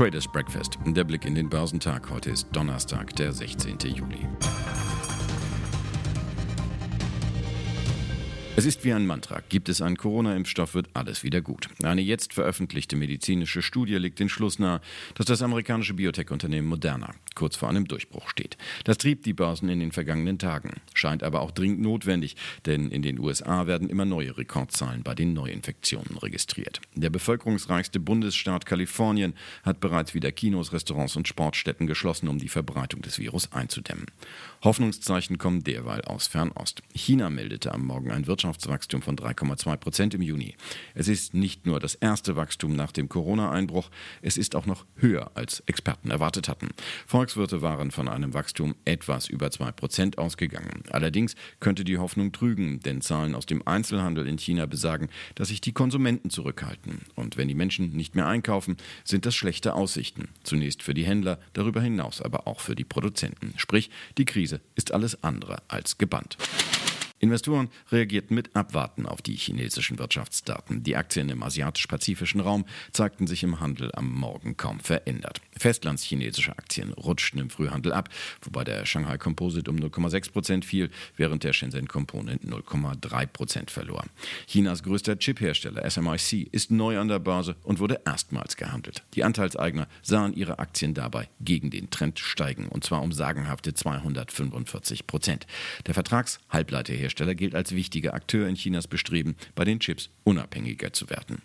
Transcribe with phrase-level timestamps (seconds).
[0.00, 0.78] Traders Breakfast.
[0.86, 2.08] Der Blick in den Börsentag.
[2.08, 3.76] Heute ist Donnerstag, der 16.
[3.80, 4.26] Juli.
[8.60, 9.40] Es ist wie ein Mantra.
[9.48, 11.70] Gibt es einen Corona-Impfstoff, wird alles wieder gut.
[11.82, 14.82] Eine jetzt veröffentlichte medizinische Studie legt den Schluss nahe,
[15.14, 18.58] dass das amerikanische Biotech-Unternehmen Moderna kurz vor einem Durchbruch steht.
[18.84, 22.36] Das trieb die Börsen in den vergangenen Tagen, scheint aber auch dringend notwendig,
[22.66, 26.82] denn in den USA werden immer neue Rekordzahlen bei den Neuinfektionen registriert.
[26.94, 33.00] Der bevölkerungsreichste Bundesstaat Kalifornien hat bereits wieder Kinos, Restaurants und Sportstätten geschlossen, um die Verbreitung
[33.00, 34.04] des Virus einzudämmen.
[34.62, 36.82] Hoffnungszeichen kommen derweil aus Fernost.
[36.92, 40.56] China meldete am Morgen ein Wirtschafts Wirtschaftswachstum von 3,2 Prozent im Juni.
[40.94, 43.90] Es ist nicht nur das erste Wachstum nach dem Corona-Einbruch,
[44.22, 46.68] es ist auch noch höher, als Experten erwartet hatten.
[47.06, 50.82] Volkswirte waren von einem Wachstum etwas über 2 Prozent ausgegangen.
[50.90, 55.60] Allerdings könnte die Hoffnung trügen, denn Zahlen aus dem Einzelhandel in China besagen, dass sich
[55.60, 57.02] die Konsumenten zurückhalten.
[57.14, 60.28] Und wenn die Menschen nicht mehr einkaufen, sind das schlechte Aussichten.
[60.42, 63.54] Zunächst für die Händler, darüber hinaus aber auch für die Produzenten.
[63.56, 66.36] Sprich, die Krise ist alles andere als gebannt.
[67.20, 70.82] Investoren reagierten mit Abwarten auf die chinesischen Wirtschaftsdaten.
[70.82, 75.42] Die Aktien im asiatisch-pazifischen Raum zeigten sich im Handel am Morgen kaum verändert.
[75.56, 78.08] Festlandschinesische Aktien rutschten im Frühhandel ab,
[78.40, 84.04] wobei der Shanghai Composite um 0,6 Prozent fiel, während der Shenzhen Component 0,3 Prozent verlor.
[84.46, 89.02] Chinas größter Chiphersteller SMIC ist neu an der Börse und wurde erstmals gehandelt.
[89.12, 95.06] Die Anteilseigner sahen ihre Aktien dabei gegen den Trend steigen, und zwar um sagenhafte 245
[95.06, 95.46] Prozent.
[95.86, 101.10] Der Vertragshalbleiterhersteller Hersteller gilt als wichtiger Akteur in Chinas Bestreben, bei den Chips unabhängiger zu
[101.10, 101.42] werden.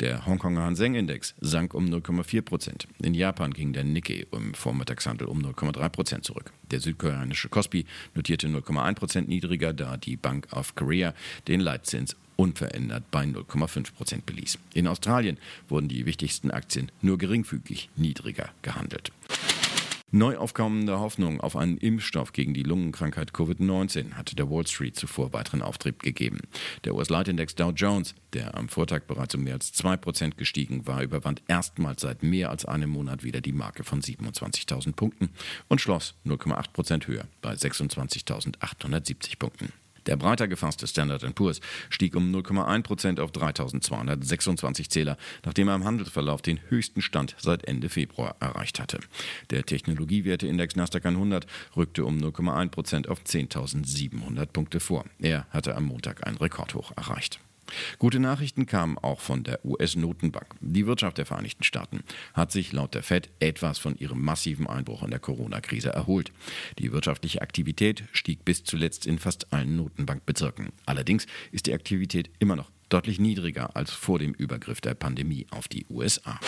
[0.00, 2.88] Der Hongkonger Hang Index sank um 0,4 Prozent.
[3.02, 6.52] In Japan ging der Nikkei im Vormittagshandel um 0,3 Prozent zurück.
[6.70, 11.14] Der südkoreanische Kospi notierte 0,1 Prozent niedriger, da die Bank of Korea
[11.48, 14.58] den Leitzins unverändert bei 0,5 Prozent beließ.
[14.74, 19.12] In Australien wurden die wichtigsten Aktien nur geringfügig niedriger gehandelt.
[20.12, 25.32] Neu aufkommende Hoffnung auf einen Impfstoff gegen die Lungenkrankheit Covid-19 hatte der Wall Street zuvor
[25.32, 26.40] weiteren Auftrieb gegeben.
[26.82, 31.42] Der US-Leitindex Dow Jones, der am Vortag bereits um mehr als 2% gestiegen war, überwand
[31.46, 35.30] erstmals seit mehr als einem Monat wieder die Marke von 27.000 Punkten
[35.68, 39.72] und schloss 0,8% höher bei 26.870 Punkten.
[40.10, 46.42] Der breiter gefasste Standard Poor's stieg um 0,1% auf 3.226 Zähler, nachdem er im Handelsverlauf
[46.42, 48.98] den höchsten Stand seit Ende Februar erreicht hatte.
[49.50, 55.04] Der Technologiewerteindex Nasdaq 100 rückte um 0,1% auf 10.700 Punkte vor.
[55.20, 57.38] Er hatte am Montag ein Rekordhoch erreicht.
[57.98, 60.54] Gute Nachrichten kamen auch von der US-Notenbank.
[60.60, 62.02] Die Wirtschaft der Vereinigten Staaten
[62.34, 66.32] hat sich laut der Fed etwas von ihrem massiven Einbruch in der Corona-Krise erholt.
[66.78, 70.70] Die wirtschaftliche Aktivität stieg bis zuletzt in fast allen Notenbankbezirken.
[70.86, 75.68] Allerdings ist die Aktivität immer noch deutlich niedriger als vor dem Übergriff der Pandemie auf
[75.68, 76.38] die USA.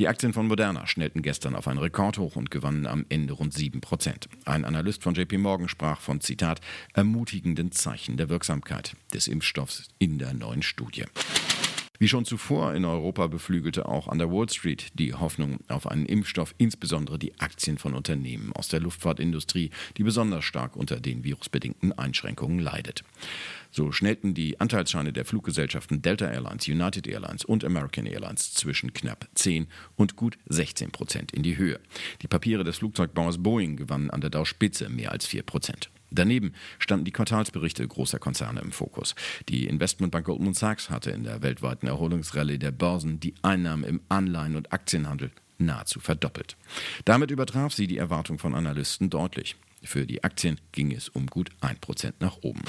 [0.00, 3.80] Die Aktien von Moderna schnellten gestern auf ein Rekordhoch und gewannen am Ende rund 7
[3.80, 4.28] Prozent.
[4.44, 6.60] Ein Analyst von JP Morgan sprach von, Zitat,
[6.94, 11.04] ermutigenden Zeichen der Wirksamkeit des Impfstoffs in der neuen Studie.
[12.00, 16.06] Wie schon zuvor in Europa beflügelte auch an der Wall Street die Hoffnung auf einen
[16.06, 21.92] Impfstoff, insbesondere die Aktien von Unternehmen aus der Luftfahrtindustrie, die besonders stark unter den virusbedingten
[21.92, 23.04] Einschränkungen leidet.
[23.70, 29.28] So schnellten die Anteilsscheine der Fluggesellschaften Delta Airlines, United Airlines und American Airlines zwischen knapp
[29.34, 31.78] 10 und gut 16 Prozent in die Höhe.
[32.22, 35.90] Die Papiere des Flugzeugbauers Boeing gewannen an der Dow-Spitze mehr als 4 Prozent.
[36.14, 39.14] Daneben standen die Quartalsberichte großer Konzerne im Fokus.
[39.48, 44.56] Die Investmentbank Goldman Sachs hatte in der weltweiten Erholungsrallye der Börsen die Einnahmen im Anleihen-
[44.56, 46.56] und Aktienhandel nahezu verdoppelt.
[47.04, 49.56] Damit übertraf sie die Erwartung von Analysten deutlich.
[49.82, 52.62] Für die Aktien ging es um gut 1% nach oben.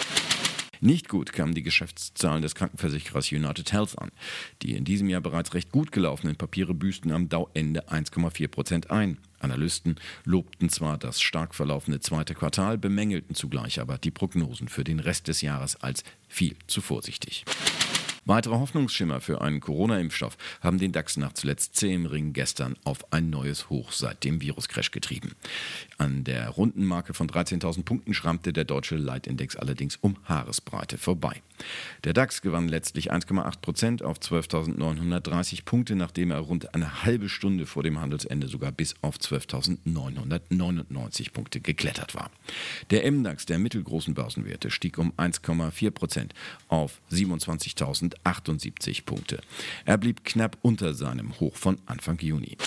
[0.82, 4.10] Nicht gut kamen die Geschäftszahlen des Krankenversicherers United Health an.
[4.62, 9.18] Die in diesem Jahr bereits recht gut gelaufenen Papiere büßten am Dauende 1,4 Prozent ein.
[9.40, 15.00] Analysten lobten zwar das stark verlaufende zweite Quartal, bemängelten zugleich aber die Prognosen für den
[15.00, 17.46] Rest des Jahres als viel zu vorsichtig.
[18.28, 23.30] Weitere Hoffnungsschimmer für einen Corona-Impfstoff haben den DAX nach zuletzt zähem Ring gestern auf ein
[23.30, 25.36] neues Hoch seit dem Viruscrash getrieben.
[26.00, 31.44] An der runden Marke von 13.000 Punkten schrammte der deutsche Leitindex allerdings um Haaresbreite vorbei.
[32.04, 37.68] Der DAX gewann letztlich 1,8 Prozent auf 12.930 Punkte, nachdem er rund eine halbe Stunde
[37.68, 42.32] vor dem Handelsende sogar bis auf 12.999 Punkte geklettert war.
[42.90, 46.34] Der MDAX der mittelgroßen Börsenwerte stieg um 1,4 Prozent
[46.70, 49.40] auf 27.000 78 Punkte.
[49.86, 52.58] Er blieb knapp unter seinem Hoch von Anfang Juni.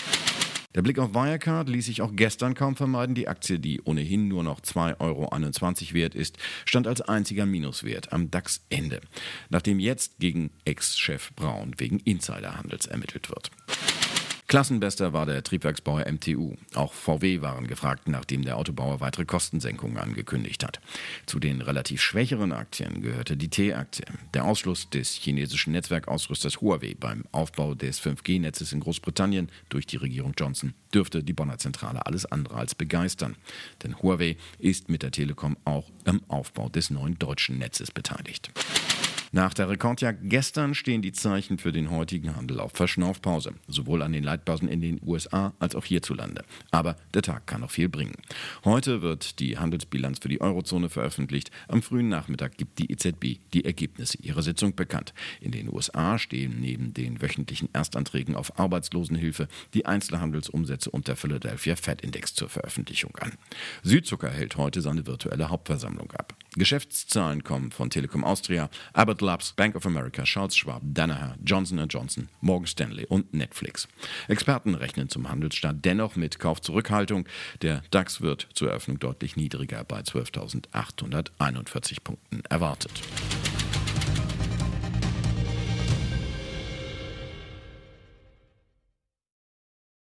[0.75, 3.15] Der Blick auf Wirecard ließ sich auch gestern kaum vermeiden.
[3.15, 8.29] Die Aktie, die ohnehin nur noch 2,21 Euro wert ist, stand als einziger Minuswert am
[8.29, 9.01] DAX-Ende,
[9.49, 13.49] nachdem jetzt gegen Ex-Chef Braun wegen Insiderhandels ermittelt wird.
[14.49, 16.55] Klassenbester war der Triebwerksbauer MTU.
[16.73, 20.79] Auch VW waren gefragt, nachdem der Autobauer weitere Kostensenkungen angekündigt hat.
[21.27, 24.05] Zu den relativ schwächeren Aktien gehörte die T-Aktie.
[24.33, 30.33] Der Ausschluss des chinesischen Netzwerkausrüsters Huawei beim Aufbau des 5G-Netzes in Großbritannien durch die Regierung
[30.35, 33.35] Johnson dürfte die Bonner Zentrale alles andere als begeistern.
[33.83, 38.49] Denn Huawei ist mit der Telekom auch am Aufbau des neuen deutschen Netzes beteiligt.
[39.31, 44.11] Nach der Rekordjagd gestern stehen die Zeichen für den heutigen Handel auf Verschnaufpause, sowohl an
[44.11, 46.43] den Leitbörsen in den USA als auch hierzulande.
[46.71, 48.15] Aber der Tag kann noch viel bringen.
[48.65, 51.51] Heute wird die Handelsbilanz für die Eurozone veröffentlicht.
[51.67, 55.13] Am frühen Nachmittag gibt die EZB die Ergebnisse ihrer Sitzung bekannt.
[55.41, 61.75] In den USA stehen neben den wöchentlichen Erstanträgen auf Arbeitslosenhilfe die Einzelhandelsumsätze und der Philadelphia
[61.75, 63.33] Fed Index zur Veröffentlichung an.
[63.83, 66.38] Südzucker hält heute seine virtuelle Hauptversammlung ab.
[66.55, 72.29] Geschäftszahlen kommen von Telekom Austria, Abbott Labs, Bank of America, Charles Schwab, Danaher, Johnson Johnson,
[72.41, 73.87] Morgan Stanley und Netflix.
[74.27, 77.27] Experten rechnen zum Handelsstart dennoch mit Kaufzurückhaltung.
[77.61, 83.01] Der DAX wird zur Eröffnung deutlich niedriger bei 12.841 Punkten erwartet.